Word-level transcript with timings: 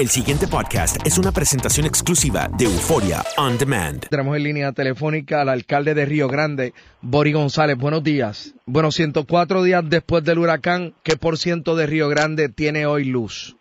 El 0.00 0.08
siguiente 0.08 0.46
podcast 0.46 1.06
es 1.06 1.18
una 1.18 1.30
presentación 1.30 1.84
exclusiva 1.84 2.48
de 2.56 2.64
Euforia 2.64 3.20
On 3.36 3.58
Demand. 3.58 4.08
Tenemos 4.08 4.34
en 4.34 4.44
línea 4.44 4.72
telefónica 4.72 5.42
al 5.42 5.50
alcalde 5.50 5.92
de 5.92 6.06
Río 6.06 6.26
Grande, 6.26 6.72
Bori 7.02 7.34
González. 7.34 7.76
Buenos 7.76 8.02
días. 8.02 8.54
Bueno, 8.64 8.92
104 8.92 9.62
días 9.62 9.84
después 9.90 10.24
del 10.24 10.38
huracán, 10.38 10.94
¿qué 11.04 11.18
por 11.18 11.36
ciento 11.36 11.76
de 11.76 11.86
Río 11.86 12.08
Grande 12.08 12.48
tiene 12.48 12.86
hoy 12.86 13.04
luz? 13.04 13.58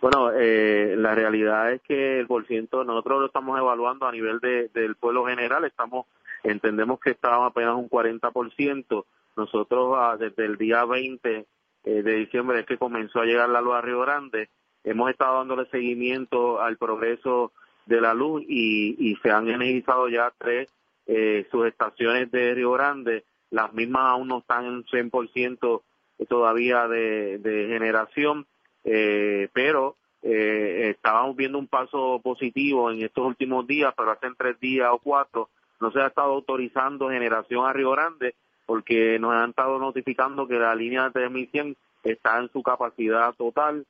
Bueno, 0.00 0.30
eh, 0.30 0.94
la 0.96 1.16
realidad 1.16 1.72
es 1.72 1.82
que 1.82 2.20
el 2.20 2.28
por 2.28 2.46
ciento 2.46 2.84
nosotros 2.84 3.18
lo 3.22 3.26
estamos 3.26 3.58
evaluando 3.58 4.06
a 4.06 4.12
nivel 4.12 4.38
de, 4.38 4.68
del 4.72 4.94
pueblo 4.94 5.26
general, 5.26 5.64
estamos 5.64 6.06
entendemos 6.44 7.00
que 7.00 7.10
estábamos 7.10 7.50
apenas 7.50 7.74
un 7.74 7.90
40%. 7.90 9.04
Nosotros 9.36 9.94
ah, 9.98 10.16
desde 10.20 10.44
el 10.44 10.56
día 10.56 10.84
20 10.84 11.46
eh, 11.82 12.02
de 12.04 12.12
diciembre 12.12 12.60
es 12.60 12.66
que 12.66 12.78
comenzó 12.78 13.18
a 13.18 13.24
llegar 13.24 13.48
la 13.48 13.60
luz 13.60 13.74
a 13.74 13.80
Río 13.80 13.98
Grande 14.02 14.50
hemos 14.84 15.10
estado 15.10 15.38
dándole 15.38 15.66
seguimiento 15.70 16.60
al 16.60 16.76
progreso 16.76 17.52
de 17.86 18.00
la 18.00 18.14
luz 18.14 18.42
y, 18.48 18.96
y 18.98 19.16
se 19.16 19.30
han 19.30 19.48
energizado 19.48 20.08
ya 20.08 20.32
tres 20.38 20.68
eh, 21.06 21.46
subestaciones 21.50 22.30
de 22.30 22.54
Río 22.54 22.72
Grande. 22.72 23.24
Las 23.50 23.72
mismas 23.72 24.04
aún 24.06 24.28
no 24.28 24.38
están 24.38 24.64
en 24.66 24.84
100% 24.84 25.82
todavía 26.28 26.88
de, 26.88 27.66
generación, 27.68 28.46
eh, 28.84 29.48
pero 29.52 29.96
eh, 30.22 30.92
estábamos 30.94 31.36
viendo 31.36 31.58
un 31.58 31.66
paso 31.66 32.20
positivo 32.22 32.90
en 32.90 33.02
estos 33.02 33.26
últimos 33.26 33.66
días, 33.66 33.92
pero 33.96 34.12
hace 34.12 34.28
tres 34.38 34.58
días 34.60 34.88
o 34.90 34.98
cuatro 34.98 35.50
no 35.80 35.90
se 35.90 36.00
ha 36.00 36.06
estado 36.06 36.32
autorizando 36.32 37.10
generación 37.10 37.66
a 37.66 37.72
Río 37.72 37.90
Grande 37.90 38.34
porque 38.64 39.18
nos 39.18 39.34
han 39.34 39.50
estado 39.50 39.78
notificando 39.78 40.48
que 40.48 40.58
la 40.58 40.74
línea 40.74 41.04
de 41.04 41.10
3100 41.10 41.76
está 42.04 42.38
en 42.38 42.50
su 42.50 42.62
capacidad 42.62 43.34
total 43.34 43.84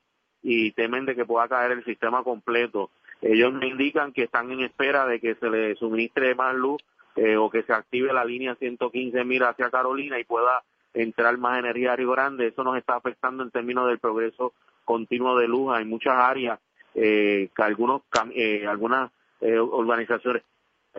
y 0.45 0.71
temen 0.73 1.07
de 1.07 1.17
que 1.17 1.25
pueda 1.25 1.49
caer 1.49 1.73
el 1.73 1.85
sistema 1.85 2.23
completo. 2.23 2.91
Ellos 3.23 3.53
me 3.53 3.67
indican 3.67 4.13
que 4.13 4.25
están 4.25 4.53
en 4.53 4.61
espera 4.61 5.07
de 5.07 5.19
que 5.19 5.35
se 5.37 5.49
le 5.51 5.75
suministre 5.75 6.35
más 6.35 6.55
luz 6.55 6.81
eh, 7.17 7.37
o 7.37 7.51
que 7.51 7.63
se 7.63 7.73
active 7.73 8.13
la 8.13 8.25
línea 8.25 8.55
115 8.55 9.25
mil 9.25 9.43
hacia 9.43 9.71
Carolina 9.71 10.21
y 10.21 10.25
pueda 10.25 10.63
entrar 10.93 11.37
más 11.39 11.59
energía 11.59 11.95
a 11.95 11.97
Río 11.97 12.13
Grande. 12.13 12.47
Eso 12.47 12.63
nos 12.63 12.77
está 12.77 12.97
afectando 12.97 13.43
en 13.43 13.51
términos 13.51 13.89
del 13.89 13.99
progreso 13.99 14.53
continuo 14.85 15.39
de 15.39 15.49
luz. 15.49 15.75
Hay 15.75 15.87
muchas 15.87 16.15
áreas 16.15 16.61
eh, 16.95 17.49
que 17.55 17.63
algunos 17.63 18.03
eh, 18.35 18.67
algunas 18.69 19.11
eh, 19.41 19.59
organizaciones 19.59 20.43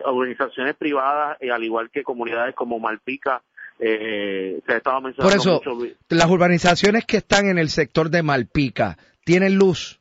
organizaciones 0.04 0.76
privadas, 0.76 1.38
al 1.40 1.64
igual 1.64 1.88
que 1.90 2.02
comunidades 2.02 2.54
como 2.54 2.78
Malpica, 2.78 3.42
se 3.78 4.62
ha 4.68 4.76
estado 4.76 5.00
mencionando 5.00 5.22
Por 5.22 5.32
eso, 5.32 5.62
mucho. 5.74 5.94
las 6.10 6.30
urbanizaciones 6.30 7.06
que 7.06 7.16
están 7.16 7.46
en 7.46 7.56
el 7.56 7.70
sector 7.70 8.10
de 8.10 8.22
Malpica, 8.22 8.98
¿tienen 9.26 9.56
luz? 9.58 10.00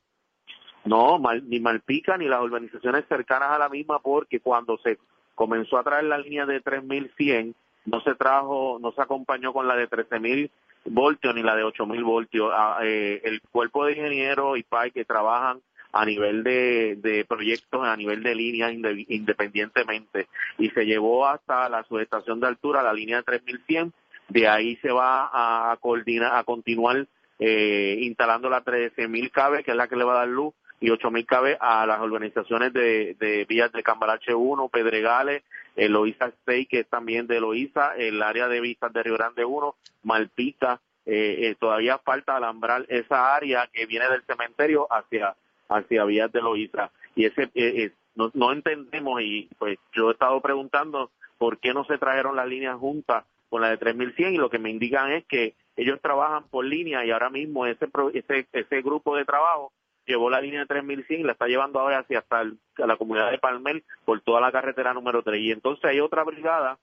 No, 0.86 1.18
Mal- 1.18 1.50
ni 1.50 1.60
Malpica 1.60 2.16
ni 2.16 2.28
las 2.28 2.42
urbanizaciones 2.42 3.06
cercanas 3.10 3.50
a 3.50 3.58
la 3.58 3.70
misma, 3.70 3.98
porque 4.00 4.40
cuando 4.40 4.78
se 4.78 5.00
comenzó 5.34 5.80
a 5.80 5.84
traer 5.84 6.04
la 6.06 6.20
línea 6.20 6.46
de 6.46 6.62
3100, 6.62 7.56
no 7.86 8.02
se 8.02 8.14
trajo, 8.14 8.78
no 8.80 8.92
se 8.92 9.02
acompañó 9.02 9.52
con 9.52 9.68
la 9.68 9.76
de 9.76 9.88
13000 9.88 10.52
voltios 10.86 11.34
ni 11.34 11.42
la 11.42 11.56
de 11.56 11.64
8000 11.64 12.04
voltios. 12.04 12.52
Ah, 12.54 12.78
eh, 12.84 13.20
el 13.24 13.42
cuerpo 13.42 13.86
de 13.86 13.94
ingenieros 13.94 14.60
y 14.60 14.64
PAI 14.64 14.92
que 14.92 15.06
trabajan 15.06 15.60
a 15.92 16.06
nivel 16.06 16.44
de, 16.44 16.96
de 16.98 17.26
proyectos, 17.26 17.84
a 17.84 17.96
nivel 17.98 18.22
de 18.22 18.36
líneas 18.36 18.72
inde- 18.72 19.06
independientemente, 19.10 20.28
y 20.60 20.70
se 20.70 20.86
llevó 20.86 21.26
hasta 21.28 21.68
la 21.70 21.84
subestación 21.86 22.40
de 22.40 22.48
altura, 22.48 22.84
la 22.84 22.94
línea 22.94 23.18
de 23.18 23.24
3100, 23.24 23.92
de 24.30 24.48
ahí 24.48 24.76
se 24.78 24.92
va 24.92 25.72
a 25.72 25.76
coordinar, 25.78 26.36
a 26.36 26.44
continuar 26.44 27.08
eh, 27.40 27.98
instalando 28.02 28.50
la 28.50 28.64
13.000 28.64 29.32
KB, 29.32 29.64
que 29.64 29.72
es 29.72 29.78
la 29.78 29.88
que 29.88 29.96
le 29.96 30.04
va 30.04 30.14
a 30.14 30.20
dar 30.20 30.28
luz, 30.28 30.54
y 30.80 30.90
8.000 30.90 31.26
KB 31.26 31.58
a 31.60 31.86
las 31.86 32.00
organizaciones 32.00 32.74
de, 32.74 33.16
de 33.20 33.46
vías 33.46 33.72
de 33.72 33.84
Cambalache 33.84 34.34
1, 34.34 34.70
Pedregales, 34.70 35.44
el 35.76 35.94
Loíza 35.94 36.28
State, 36.28 36.68
que 36.68 36.82
es 36.82 36.88
también 36.88 37.28
de 37.28 37.40
Loíza, 37.40 37.96
el 37.96 38.22
área 38.22 38.48
de 38.48 38.62
vistas 38.62 38.94
de 38.94 39.04
Río 39.04 39.16
Grande 39.16 39.46
1, 39.46 39.76
Malpica, 40.04 40.80
eh, 41.06 41.50
eh, 41.50 41.56
todavía 41.60 42.00
falta 42.00 42.36
alambrar 42.36 42.86
esa 42.90 43.36
área 43.36 43.70
que 43.72 43.86
viene 43.86 44.10
del 44.10 44.24
cementerio 44.24 44.88
hacia 44.92 45.36
hacia 45.70 46.06
vías 46.06 46.32
de 46.32 46.42
Loíza. 46.42 46.92
Y 47.16 47.26
ese 47.26 47.44
eh, 47.44 47.50
eh, 47.56 47.92
no, 48.16 48.32
no 48.34 48.52
entendemos, 48.52 49.22
y 49.22 49.50
pues 49.58 49.78
yo 49.94 50.10
he 50.10 50.14
estado 50.14 50.42
preguntando 50.42 51.12
por 51.38 51.58
qué 51.60 51.74
no 51.74 51.86
se 51.86 51.98
trajeron 51.98 52.36
las 52.36 52.48
líneas 52.48 52.78
juntas 52.78 53.26
con 53.50 53.62
la 53.62 53.70
de 53.70 53.78
3100 53.78 54.34
y 54.34 54.38
lo 54.38 54.50
que 54.50 54.60
me 54.60 54.70
indican 54.70 55.12
es 55.12 55.26
que 55.26 55.54
ellos 55.76 56.00
trabajan 56.02 56.48
por 56.50 56.66
línea 56.66 57.06
y 57.06 57.12
ahora 57.12 57.30
mismo 57.30 57.66
ese 57.66 57.88
ese 58.14 58.48
ese 58.52 58.82
grupo 58.82 59.16
de 59.16 59.26
trabajo 59.26 59.72
llevó 60.06 60.30
la 60.30 60.42
línea 60.42 60.62
de 60.62 60.68
3100 60.68 61.20
y 61.20 61.24
la 61.24 61.32
está 61.34 61.48
llevando 61.48 61.80
ahora 61.80 62.00
hacia 62.00 62.20
hasta 62.20 62.44
la 62.78 62.98
comunidad 62.98 63.32
de 63.32 63.40
Palmel 63.40 63.84
por 64.06 64.22
toda 64.22 64.40
la 64.42 64.52
carretera 64.52 64.94
número 64.94 65.24
3 65.24 65.40
y 65.42 65.52
entonces 65.52 65.86
hay 65.86 66.00
otra 66.00 66.24
brigada 66.24 66.78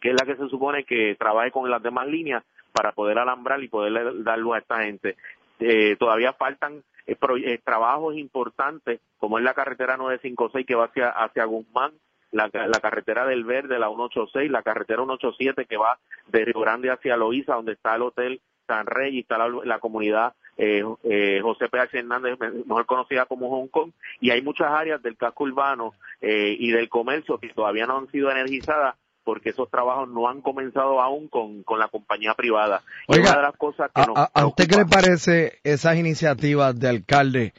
que 0.00 0.10
es 0.10 0.14
la 0.18 0.26
que 0.26 0.36
se 0.36 0.48
supone 0.48 0.84
que 0.84 1.14
trabaje 1.16 1.50
con 1.50 1.70
las 1.70 1.82
demás 1.82 2.06
líneas 2.06 2.42
para 2.72 2.92
poder 2.92 3.18
alambrar 3.18 3.62
y 3.62 3.68
poder 3.68 4.22
dar 4.22 4.38
luz 4.38 4.54
a 4.54 4.58
esta 4.58 4.82
gente. 4.82 5.16
Eh, 5.58 5.96
todavía 5.98 6.32
faltan 6.32 6.82
eh, 7.06 7.16
eh, 7.44 7.58
trabajos 7.62 8.16
importantes, 8.16 9.00
como 9.18 9.38
es 9.38 9.44
la 9.44 9.54
carretera 9.54 9.96
956 9.96 10.66
que 10.66 10.74
va 10.74 10.86
hacia, 10.86 11.10
hacia 11.10 11.44
Guzmán, 11.44 11.92
la, 12.32 12.48
la 12.52 12.80
carretera 12.80 13.26
del 13.26 13.44
Verde, 13.44 13.78
la 13.78 13.88
186, 13.88 14.50
la 14.50 14.62
carretera 14.62 15.02
187 15.02 15.66
que 15.66 15.76
va 15.76 15.98
de 16.28 16.44
Río 16.44 16.60
Grande 16.60 16.90
hacia 16.90 17.16
Loíza, 17.16 17.54
donde 17.54 17.72
está 17.72 17.96
el 17.96 18.02
Hotel 18.02 18.40
San 18.66 18.86
Rey 18.86 19.16
y 19.16 19.20
está 19.20 19.36
la, 19.36 19.48
la 19.64 19.78
comunidad 19.80 20.34
eh, 20.56 20.84
eh, 21.04 21.40
José 21.42 21.68
P.H. 21.68 21.98
Hernández, 21.98 22.38
mejor 22.66 22.86
conocida 22.86 23.26
como 23.26 23.48
Hong 23.50 23.68
Kong, 23.68 23.90
y 24.20 24.30
hay 24.30 24.42
muchas 24.42 24.68
áreas 24.70 25.02
del 25.02 25.16
casco 25.16 25.44
urbano 25.44 25.94
eh, 26.20 26.54
y 26.58 26.70
del 26.70 26.88
comercio 26.88 27.38
que 27.38 27.48
todavía 27.48 27.86
no 27.86 27.98
han 27.98 28.10
sido 28.10 28.30
energizadas 28.30 28.94
porque 29.24 29.50
esos 29.50 29.70
trabajos 29.70 30.08
no 30.08 30.28
han 30.28 30.40
comenzado 30.40 31.00
aún 31.00 31.28
con, 31.28 31.62
con 31.62 31.78
la 31.78 31.88
compañía 31.88 32.34
privada. 32.34 32.82
Y 33.08 33.14
Oiga, 33.14 33.30
una 33.30 33.36
de 33.38 33.42
las 33.42 33.56
cosas 33.56 33.90
que 33.94 34.02
¿A, 34.02 34.06
nos 34.06 34.16
a- 34.18 34.30
a 34.32 34.46
usted 34.46 34.66
qué 34.68 34.76
le 34.76 34.86
parece 34.86 35.58
esas 35.64 35.96
iniciativas 35.96 36.78
de 36.78 36.88
alcalde 36.88 37.52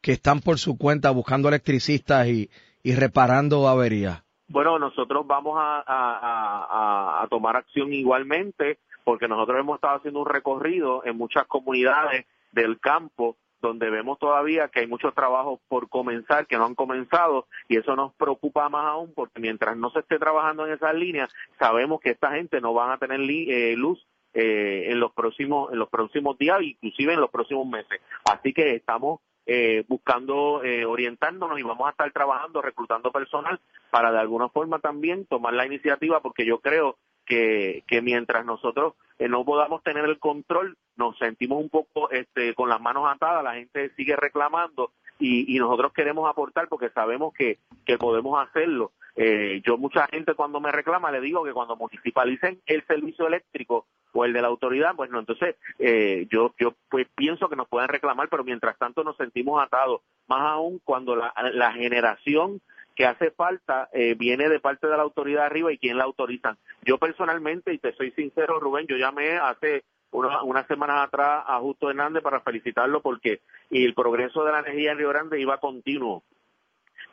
que 0.00 0.12
están 0.12 0.40
por 0.40 0.58
su 0.58 0.76
cuenta 0.76 1.10
buscando 1.10 1.48
electricistas 1.48 2.26
y, 2.28 2.50
y 2.82 2.94
reparando 2.94 3.68
averías? 3.68 4.22
Bueno, 4.48 4.78
nosotros 4.78 5.26
vamos 5.26 5.56
a, 5.58 7.26
tomar 7.30 7.56
acción 7.56 7.92
igualmente 7.92 8.78
porque 9.04 9.26
nosotros 9.26 9.58
hemos 9.58 9.76
estado 9.76 9.96
haciendo 9.96 10.20
un 10.20 10.26
recorrido 10.26 11.02
en 11.06 11.16
muchas 11.16 11.46
comunidades 11.46 12.26
del 12.52 12.78
campo 12.78 13.36
donde 13.62 13.88
vemos 13.88 14.18
todavía 14.18 14.68
que 14.68 14.80
hay 14.80 14.86
muchos 14.86 15.14
trabajos 15.14 15.60
por 15.68 15.88
comenzar 15.88 16.46
que 16.46 16.58
no 16.58 16.66
han 16.66 16.74
comenzado 16.74 17.46
y 17.68 17.78
eso 17.78 17.96
nos 17.96 18.12
preocupa 18.14 18.68
más 18.68 18.84
aún 18.86 19.14
porque 19.14 19.40
mientras 19.40 19.76
no 19.76 19.90
se 19.90 20.00
esté 20.00 20.18
trabajando 20.18 20.66
en 20.66 20.74
esas 20.74 20.94
líneas 20.94 21.32
sabemos 21.58 22.00
que 22.00 22.10
esta 22.10 22.32
gente 22.32 22.60
no 22.60 22.74
van 22.74 22.90
a 22.90 22.98
tener 22.98 23.20
eh, 23.20 23.74
luz 23.76 24.04
eh, 24.34 24.88
en 24.90 25.00
los 25.00 25.12
próximos 25.12 25.72
en 25.72 25.78
los 25.78 25.88
próximos 25.88 26.36
días 26.36 26.60
inclusive 26.60 27.14
en 27.14 27.20
los 27.20 27.30
próximos 27.30 27.66
meses 27.66 28.00
así 28.24 28.52
que 28.52 28.74
estamos 28.74 29.20
eh, 29.46 29.84
buscando 29.88 30.62
eh, 30.62 30.84
orientándonos 30.84 31.58
y 31.58 31.62
vamos 31.62 31.86
a 31.86 31.90
estar 31.90 32.10
trabajando 32.12 32.62
reclutando 32.62 33.10
personal 33.10 33.58
para 33.90 34.12
de 34.12 34.18
alguna 34.18 34.48
forma 34.48 34.78
también 34.78 35.26
tomar 35.26 35.54
la 35.54 35.66
iniciativa 35.66 36.20
porque 36.20 36.46
yo 36.46 36.60
creo 36.60 36.96
que, 37.26 37.82
que 37.86 38.02
mientras 38.02 38.44
nosotros 38.44 38.94
eh, 39.18 39.28
no 39.28 39.44
podamos 39.44 39.82
tener 39.82 40.04
el 40.04 40.18
control, 40.18 40.76
nos 40.96 41.18
sentimos 41.18 41.60
un 41.60 41.70
poco 41.70 42.10
este, 42.10 42.54
con 42.54 42.68
las 42.68 42.80
manos 42.80 43.04
atadas, 43.08 43.44
la 43.44 43.54
gente 43.54 43.90
sigue 43.96 44.16
reclamando 44.16 44.92
y, 45.18 45.54
y 45.54 45.58
nosotros 45.58 45.92
queremos 45.92 46.28
aportar 46.28 46.68
porque 46.68 46.90
sabemos 46.90 47.32
que, 47.34 47.58
que 47.84 47.98
podemos 47.98 48.40
hacerlo. 48.40 48.92
Eh, 49.14 49.60
yo 49.64 49.76
mucha 49.76 50.06
gente 50.06 50.34
cuando 50.34 50.60
me 50.60 50.72
reclama 50.72 51.10
le 51.10 51.20
digo 51.20 51.44
que 51.44 51.52
cuando 51.52 51.76
municipalicen 51.76 52.60
el 52.66 52.84
servicio 52.86 53.26
eléctrico 53.26 53.86
o 54.12 54.24
el 54.24 54.32
de 54.32 54.42
la 54.42 54.48
autoridad, 54.48 54.94
pues 54.96 55.10
no, 55.10 55.18
entonces 55.18 55.56
eh, 55.78 56.26
yo 56.30 56.54
yo 56.58 56.74
pues 56.88 57.06
pienso 57.14 57.48
que 57.48 57.56
nos 57.56 57.68
pueden 57.68 57.88
reclamar, 57.88 58.28
pero 58.28 58.44
mientras 58.44 58.78
tanto 58.78 59.04
nos 59.04 59.16
sentimos 59.16 59.62
atados, 59.62 60.00
más 60.28 60.40
aún 60.40 60.80
cuando 60.84 61.16
la, 61.16 61.32
la 61.52 61.72
generación 61.72 62.60
que 62.94 63.06
hace 63.06 63.30
falta 63.30 63.88
eh, 63.92 64.14
viene 64.14 64.48
de 64.48 64.60
parte 64.60 64.86
de 64.86 64.96
la 64.96 65.02
autoridad 65.02 65.46
arriba 65.46 65.72
y 65.72 65.78
quién 65.78 65.96
la 65.96 66.04
autorizan. 66.04 66.58
Yo 66.84 66.98
personalmente, 66.98 67.72
y 67.72 67.78
te 67.78 67.94
soy 67.94 68.10
sincero, 68.12 68.60
Rubén, 68.60 68.86
yo 68.86 68.96
llamé 68.96 69.38
hace 69.38 69.84
una, 70.10 70.42
unas 70.42 70.66
semanas 70.66 71.06
atrás 71.06 71.44
a 71.46 71.58
Justo 71.60 71.88
Hernández 71.88 72.22
para 72.22 72.40
felicitarlo 72.40 73.00
porque 73.00 73.40
el 73.70 73.94
progreso 73.94 74.44
de 74.44 74.52
la 74.52 74.60
energía 74.60 74.92
en 74.92 74.98
Río 74.98 75.08
Grande 75.08 75.40
iba 75.40 75.58
continuo. 75.58 76.22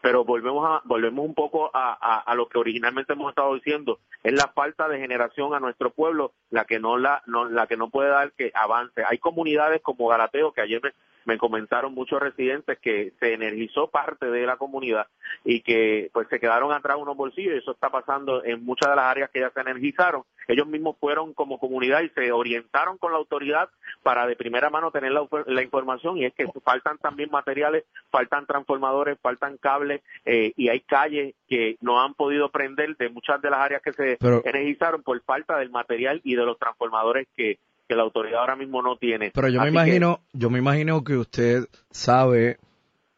Pero 0.02 0.24
volvemos 0.24 0.66
a, 0.70 0.82
volvemos 0.86 1.26
un 1.26 1.34
poco 1.34 1.72
a, 1.74 1.98
a, 2.00 2.20
a, 2.20 2.36
lo 2.36 2.48
que 2.48 2.58
originalmente 2.58 3.14
hemos 3.14 3.30
estado 3.30 3.54
diciendo, 3.56 4.00
es 4.24 4.34
la 4.34 4.48
falta 4.48 4.88
de 4.88 5.00
generación 5.00 5.54
a 5.54 5.60
nuestro 5.60 5.90
pueblo 5.92 6.34
la 6.50 6.66
que 6.66 6.80
no 6.80 6.98
la, 6.98 7.22
no, 7.26 7.46
la 7.46 7.68
que 7.68 7.78
no 7.78 7.90
puede 7.90 8.10
dar 8.10 8.32
que 8.32 8.52
avance. 8.54 9.04
Hay 9.06 9.18
comunidades 9.18 9.82
como 9.82 10.08
Galateo 10.08 10.54
que 10.54 10.62
ayer 10.62 10.82
me, 10.82 10.92
me 11.26 11.38
comentaron 11.38 11.94
muchos 11.94 12.20
residentes 12.20 12.78
que 12.80 13.14
se 13.20 13.34
energizó 13.34 13.88
parte 13.88 14.26
de 14.28 14.46
la 14.46 14.58
comunidad 14.58 15.08
y 15.44 15.62
que 15.62 16.10
pues 16.14 16.28
se 16.30 16.40
quedaron 16.40 16.72
atrás 16.72 16.98
unos 17.00 17.18
bolsillos 17.18 17.56
y 17.56 17.58
eso 17.58 17.72
está 17.72 17.90
pasando 17.90 18.44
en 18.44 18.64
muchas 18.64 18.90
de 18.90 18.96
las 18.96 19.06
áreas 19.06 19.30
que 19.30 19.40
ya 19.40 19.52
se 19.52 19.60
energizaron. 19.60 20.24
Ellos 20.48 20.68
mismos 20.68 20.98
fueron 21.00 21.34
como 21.34 21.60
comunidad 21.60 22.02
y 22.02 22.10
se 22.10 22.32
orientaron 22.32 22.98
con 22.98 23.12
la 23.12 23.18
autoridad 23.18 23.70
para 24.04 24.26
de 24.26 24.36
primera 24.36 24.70
mano 24.70 24.92
tener 24.92 25.12
la, 25.12 25.28
la 25.46 25.62
información 25.62 26.18
y 26.18 26.26
es 26.26 26.34
que 26.34 26.48
faltan 26.64 26.98
también 26.98 27.30
materiales, 27.32 27.86
faltan 28.10 28.46
transformadores, 28.46 29.18
faltan 29.22 29.58
cables 29.58 30.02
eh, 30.26 30.54
y 30.56 30.70
hay 30.70 30.80
calles 30.82 31.36
que 31.48 31.78
no 31.82 32.02
han 32.02 32.14
podido 32.14 32.50
prender 32.50 32.96
de 32.98 33.10
muchas 33.10 33.42
de 33.42 33.50
las 33.50 33.60
áreas 33.60 33.82
que 33.82 33.94
se 33.94 34.18
energizaron 34.46 35.04
por 35.04 35.22
falta 35.24 35.58
del 35.58 35.70
material 35.70 36.22
y 36.24 36.36
de 36.36 36.46
los 36.46 36.58
transformadores 36.58 37.28
que, 37.36 37.60
que 37.90 37.96
la 37.96 38.04
autoridad 38.04 38.42
ahora 38.42 38.56
mismo 38.56 38.84
no 38.84 38.98
tiene. 38.98 39.32
Pero 39.34 39.50
yo 39.50 39.62
me 39.62 39.70
imagino, 39.70 40.20
yo 40.32 40.52
me 40.52 40.60
imagino 40.60 41.04
que 41.04 41.18
usted 41.18 41.66
sabe 41.90 42.58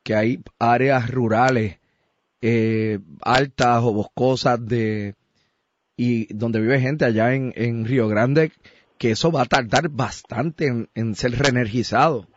que 0.02 0.16
hay 0.16 0.40
áreas 0.60 1.12
rurales 1.12 1.80
eh, 2.42 3.00
altas 3.22 3.84
o 3.84 3.94
boscosas 3.94 4.66
de 4.66 5.16
y 5.98 6.34
donde 6.34 6.62
vive 6.62 6.80
gente 6.80 7.04
allá 7.04 7.36
en, 7.36 7.52
en 7.56 7.86
Río 7.86 8.08
Grande 8.08 8.54
que 8.98 9.12
eso 9.12 9.30
va 9.30 9.42
a 9.42 9.46
tardar 9.46 9.90
bastante 9.90 10.68
en, 10.68 10.88
en 10.96 11.16
ser 11.16 11.32
reenergizado. 11.32 12.28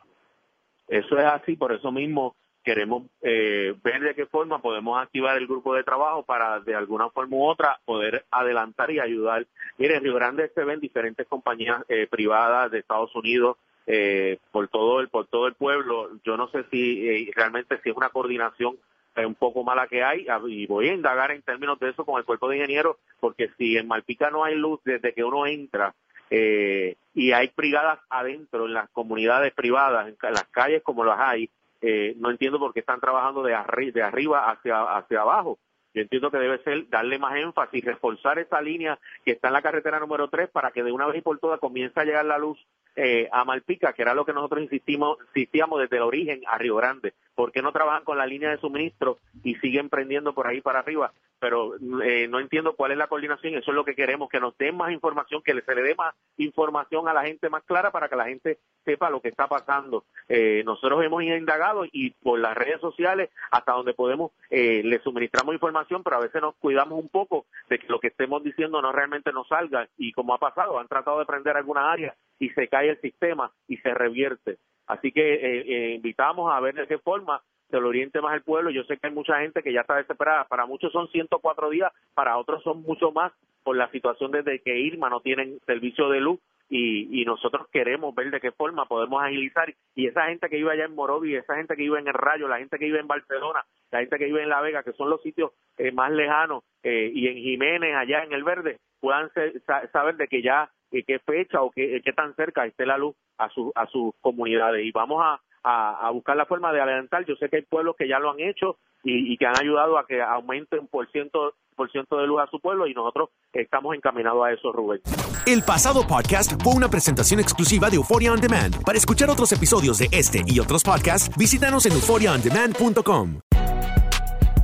Eso 0.89 1.17
es 1.17 1.25
así, 1.25 1.55
por 1.57 1.73
eso 1.73 1.93
mismo 1.93 2.35
queremos 2.65 3.05
eh, 3.23 3.75
ver 3.85 4.01
de 4.01 4.15
qué 4.15 4.27
forma 4.27 4.61
podemos 4.61 5.01
activar 5.01 5.37
el 5.37 5.47
grupo 5.47 5.75
de 5.75 5.85
trabajo 5.85 6.25
para 6.25 6.61
de 6.61 6.75
alguna 6.75 7.11
forma 7.11 7.37
u 7.37 7.45
otra 7.45 7.79
poder 7.85 8.25
adelantar 8.31 8.91
y 8.91 9.01
ayudar. 9.01 9.47
Mire, 9.79 9.97
en 9.97 10.03
Río 10.03 10.15
Grande 10.15 10.51
se 10.55 10.65
ven 10.65 10.81
diferentes 10.81 11.27
compañías 11.29 11.83
eh, 11.89 12.07
privadas 12.11 12.71
de 12.71 12.79
Estados 12.79 13.15
Unidos 13.15 13.59
eh, 13.87 14.39
por 14.51 14.69
todo 14.69 15.01
el 15.01 15.09
por 15.09 15.27
todo 15.27 15.47
el 15.47 15.55
pueblo. 15.55 16.11
Yo 16.25 16.37
no 16.37 16.49
sé 16.49 16.65
si 16.71 17.09
eh, 17.09 17.31
realmente 17.37 17.79
si 17.83 17.91
es 17.91 17.97
una 17.97 18.09
coordinación 18.09 18.77
un 19.17 19.37
poco 19.37 19.63
mala 19.63 19.87
que 19.87 20.03
hay 20.03 20.27
y 20.49 20.67
voy 20.67 20.89
a 20.89 20.93
indagar 20.93 21.31
en 21.31 21.41
términos 21.43 21.79
de 21.79 21.91
eso 21.91 22.05
con 22.05 22.19
el 22.19 22.25
cuerpo 22.25 22.49
de 22.49 22.57
ingenieros 22.57 22.97
porque 23.21 23.49
si 23.57 23.77
en 23.77 23.87
Malpica 23.87 24.29
no 24.29 24.43
hay 24.43 24.57
luz 24.57 24.81
desde 24.83 25.15
que 25.15 25.23
uno 25.23 25.47
entra 25.47 25.95
eh, 26.31 26.97
y 27.15 27.33
hay 27.33 27.53
brigadas 27.57 28.01
adentro 28.11 28.67
en 28.67 28.75
las 28.75 28.91
comunidades 28.91 29.53
privadas, 29.53 30.09
en 30.09 30.17
las 30.21 30.45
calles 30.49 30.83
como 30.83 31.05
las 31.05 31.21
hay, 31.21 31.49
eh, 31.87 32.15
no 32.17 32.31
entiendo 32.31 32.59
por 32.59 32.73
qué 32.73 32.81
están 32.81 32.99
trabajando 32.99 33.43
de, 33.43 33.55
de 33.93 34.03
arriba 34.03 34.51
hacia, 34.51 34.97
hacia 34.97 35.21
abajo. 35.21 35.59
Yo 35.93 36.01
entiendo 36.01 36.31
que 36.31 36.39
debe 36.39 36.63
ser 36.65 36.89
darle 36.89 37.19
más 37.19 37.37
énfasis, 37.37 37.85
reforzar 37.85 38.39
esa 38.39 38.61
línea 38.63 38.99
que 39.25 39.33
está 39.33 39.49
en 39.49 39.55
la 39.55 39.63
carretera 39.63 40.01
número 40.01 40.29
3 40.29 40.49
para 40.49 40.71
que 40.71 40.83
de 40.83 40.91
una 40.91 41.07
vez 41.07 41.19
y 41.19 41.21
por 41.21 41.39
todas 41.39 41.61
comience 41.61 42.01
a 42.01 42.05
llegar 42.05 42.25
la 42.25 42.39
luz 42.39 42.59
eh, 42.97 43.29
a 43.31 43.45
Malpica, 43.45 43.93
que 43.93 44.03
era 44.03 44.15
lo 44.15 44.25
que 44.25 44.33
nosotros 44.33 44.63
insistimos, 44.63 45.19
insistíamos 45.29 45.81
desde 45.81 45.97
el 45.97 46.03
origen 46.03 46.41
a 46.47 46.57
Río 46.57 46.77
Grande. 46.77 47.13
¿Por 47.35 47.53
qué 47.53 47.61
no 47.61 47.71
trabajan 47.71 48.03
con 48.03 48.17
la 48.17 48.27
línea 48.27 48.51
de 48.51 48.59
suministro 48.59 49.19
y 49.45 49.57
siguen 49.57 49.91
prendiendo 49.91 50.33
por 50.33 50.47
ahí 50.47 50.63
para 50.63 50.79
arriba? 50.79 51.13
Pero 51.45 51.75
eh, 52.03 52.27
no 52.27 52.41
entiendo 52.41 52.75
cuál 52.75 52.93
es 52.93 52.97
la 52.97 53.07
coordinación. 53.07 53.53
Eso 53.55 53.71
es 53.71 53.75
lo 53.75 53.85
que 53.85 53.95
queremos, 53.95 54.31
que 54.31 54.41
nos 54.41 54.57
den 54.57 54.75
más 54.75 54.91
información, 54.91 55.43
que 55.43 55.53
se 55.61 55.75
le 55.75 55.83
dé 55.83 55.95
más 55.95 56.15
información 56.39 57.07
a 57.07 57.13
la 57.13 57.23
gente 57.27 57.51
más 57.51 57.63
clara 57.65 57.91
para 57.91 58.09
que 58.09 58.17
la 58.17 58.25
gente 58.25 58.61
sepa 58.83 59.11
lo 59.11 59.21
que 59.21 59.29
está 59.29 59.47
pasando. 59.47 60.05
Eh, 60.27 60.63
nosotros 60.65 61.05
hemos 61.05 61.23
indagado 61.23 61.85
y 61.93 62.13
por 62.13 62.39
las 62.39 62.57
redes 62.57 62.81
sociales, 62.81 63.29
hasta 63.51 63.73
donde 63.73 63.93
podemos, 63.93 64.33
eh, 64.49 64.81
le 64.83 65.01
suministramos 65.01 65.53
información, 65.53 66.03
pero 66.03 66.17
a 66.17 66.21
veces 66.21 66.41
nos 66.41 66.55
cuidamos 66.55 66.99
un 66.99 67.11
poco 67.11 67.45
de 67.69 67.79
que 67.79 67.89
lo 67.89 68.01
que 68.01 68.09
estemos 68.09 68.43
diciendo 68.43 68.81
no 68.81 68.91
realmente 68.91 69.31
nos 69.31 69.47
salga. 69.47 69.87
Y 69.99 70.13
como 70.13 70.33
ha 70.33 70.39
pasado, 70.39 70.79
han 70.79 70.89
tratado 70.89 71.19
de 71.19 71.27
prender 71.27 71.59
alguna 71.59 71.93
área 71.93 72.17
y 72.39 72.49
se 72.49 72.69
cae 72.69 72.89
el 72.89 73.01
sistema 73.03 73.53
y 73.69 73.77
se 73.77 73.93
revierte. 73.93 74.57
Así 74.87 75.13
que 75.13 75.35
eh, 75.35 75.65
eh, 75.67 75.95
invitamos 75.97 76.51
a 76.51 76.61
ver 76.61 76.75
de 76.75 76.87
qué 76.87 76.97
forma 76.97 77.43
se 77.75 77.81
lo 77.81 77.89
oriente 77.89 78.21
más 78.21 78.35
el 78.35 78.43
pueblo. 78.43 78.71
Yo 78.71 78.85
sé 78.85 78.97
que 78.99 79.09
hay 79.09 79.13
mucha 79.13 79.41
gente 79.41 79.61
que 79.61 79.73
ya 79.73 79.81
está 79.81 79.97
desesperada. 79.97 80.45
Para 80.45 80.65
muchos 80.65 80.93
son 80.93 81.09
104 81.09 81.71
días, 81.71 81.93
para 82.15 82.39
otros 82.39 82.63
son 82.63 82.83
mucho 82.83 83.11
más 83.11 83.33
por 83.65 83.77
la 83.77 83.91
situación 83.91 84.31
desde 84.31 84.61
que 84.61 84.79
Irma 84.79 85.11
no 85.11 85.21
tienen 85.21 85.59
servicio 85.67 86.09
de 86.09 86.21
luz 86.21 86.39
y, 86.69 87.21
y 87.21 87.25
nosotros 87.25 87.67
queremos 87.73 88.15
ver 88.15 88.31
de 88.31 88.41
qué 88.41 88.53
forma 88.53 88.87
podemos 88.87 89.21
agilizar 89.23 89.75
y 89.95 90.07
esa 90.07 90.27
gente 90.27 90.49
que 90.49 90.57
vive 90.57 90.71
allá 90.71 90.85
en 90.85 90.95
Morovi, 90.95 91.35
esa 91.35 91.57
gente 91.57 91.75
que 91.75 91.83
vive 91.83 91.99
en 91.99 92.07
el 92.07 92.15
Rayo, 92.15 92.47
la 92.47 92.59
gente 92.59 92.79
que 92.79 92.85
vive 92.85 93.01
en 93.01 93.09
Barcelona, 93.09 93.65
la 93.91 94.01
gente 94.01 94.19
que 94.19 94.27
vive 94.27 94.43
en 94.43 94.51
La 94.51 94.61
Vega, 94.61 94.83
que 94.83 94.93
son 94.93 95.11
los 95.11 95.21
sitios 95.23 95.51
eh, 95.79 95.91
más 95.91 96.13
lejanos 96.13 96.63
eh, 96.83 97.11
y 97.13 97.27
en 97.27 97.37
Jiménez, 97.39 97.97
allá 97.97 98.23
en 98.23 98.33
el 98.33 98.45
Verde, 98.45 98.79
puedan 99.01 99.33
ser, 99.33 99.61
saber 99.93 100.17
de 100.17 100.29
que 100.29 100.43
ya 100.43 100.71
qué 100.91 101.19
fecha 101.19 101.63
o 101.63 101.71
qué, 101.71 102.01
qué 102.05 102.13
tan 102.13 102.37
cerca 102.37 102.67
esté 102.67 102.87
la 102.87 102.99
luz 102.99 103.17
a, 103.39 103.49
su, 103.49 103.73
a 103.75 103.87
sus 103.87 104.15
comunidades. 104.21 104.85
Y 104.85 104.93
vamos 104.93 105.21
a, 105.25 105.41
a, 105.65 106.07
a, 106.07 106.11
buscar 106.11 106.37
la 106.37 106.47
forma 106.47 106.73
de 106.73 106.81
adelantar. 106.81 107.25
Yo 107.25 107.35
sé 107.37 107.49
que 107.49 107.57
hay 107.57 107.63
pueblos 107.63 107.97
que 107.97 108.07
ya 108.07 108.19
lo 108.19 108.31
han 108.31 108.41
hecho 108.41 108.77
y, 109.03 109.33
y 109.33 109.37
que 109.37 109.47
han 109.47 109.59
ayudado 109.59 109.99
a 109.99 110.07
que 110.07 110.23
aumente 110.23 110.79
un 110.79 110.87
por 110.87 111.11
ciento, 111.11 111.55
por 111.75 111.91
ciento 111.91 112.19
de 112.19 112.27
luz 112.27 112.41
a 112.41 112.47
su 112.47 112.61
pueblo 112.61 112.87
y 112.87 112.95
nosotros 112.95 113.31
estamos 113.53 113.95
encaminados 113.95 114.45
a 114.45 114.53
eso, 114.53 114.71
Rubén. 114.73 115.01
El 115.47 115.63
pasado 115.63 116.07
podcast 116.07 116.63
fue 116.63 116.75
una 116.75 116.89
presentación 116.89 117.41
exclusiva 117.41 117.91
de 117.91 117.97
Euphoria 117.97 118.33
On 118.33 118.41
Demand. 118.41 118.83
Para 118.85 118.99
escuchar 118.99 119.31
otros 119.31 119.51
episodios 119.53 119.99
de 119.99 120.09
este 120.13 120.43
y 120.47 120.61
otros 120.61 120.85
podcasts, 120.85 121.35
visítanos 121.37 121.87
en 121.87 121.93
euphoriaondemand.com. 121.93 123.41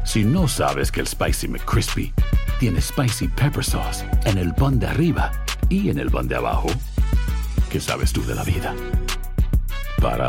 Si 0.04 0.24
no 0.24 0.48
sabes 0.48 0.90
que 0.90 1.00
el 1.00 1.06
Spicy 1.06 1.48
McCrispy 1.48 2.12
tiene 2.58 2.80
Spicy 2.80 3.28
Pepper 3.28 3.62
Sauce 3.62 4.04
en 4.24 4.38
el 4.38 4.52
pan 4.54 4.78
de 4.78 4.86
arriba 4.86 5.30
y 5.68 5.88
en 5.88 5.98
el 5.98 6.10
pan 6.10 6.26
de 6.26 6.36
abajo, 6.36 6.68
¿qué 7.70 7.78
sabes 7.78 8.12
tú 8.12 8.22
de 8.26 8.34
la 8.34 8.42
vida? 8.42 8.74
Para, 10.00 10.28